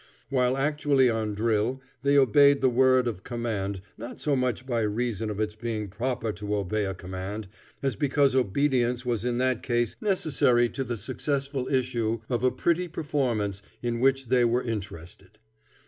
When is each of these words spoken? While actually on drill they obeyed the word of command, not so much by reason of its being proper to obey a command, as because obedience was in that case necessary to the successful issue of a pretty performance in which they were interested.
While 0.31 0.57
actually 0.57 1.11
on 1.11 1.35
drill 1.35 1.79
they 2.01 2.17
obeyed 2.17 2.61
the 2.61 2.71
word 2.71 3.07
of 3.07 3.23
command, 3.23 3.81
not 3.99 4.19
so 4.19 4.35
much 4.35 4.65
by 4.65 4.81
reason 4.81 5.29
of 5.29 5.39
its 5.39 5.53
being 5.55 5.89
proper 5.89 6.31
to 6.31 6.55
obey 6.55 6.85
a 6.85 6.95
command, 6.95 7.47
as 7.83 7.95
because 7.95 8.33
obedience 8.33 9.05
was 9.05 9.23
in 9.23 9.37
that 9.37 9.61
case 9.61 9.95
necessary 10.01 10.69
to 10.69 10.83
the 10.83 10.97
successful 10.97 11.67
issue 11.67 12.21
of 12.29 12.41
a 12.41 12.49
pretty 12.49 12.87
performance 12.87 13.61
in 13.83 13.99
which 13.99 14.29
they 14.29 14.43
were 14.43 14.63
interested. 14.63 15.37